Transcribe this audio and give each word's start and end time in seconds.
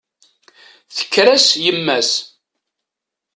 Tekker-as 0.95 1.47
yemma-s. 1.63 2.11